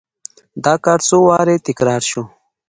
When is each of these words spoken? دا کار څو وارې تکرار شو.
دا 0.65 0.73
کار 0.85 0.99
څو 1.07 1.17
وارې 1.27 1.55
تکرار 1.67 2.01
شو. 2.09 2.23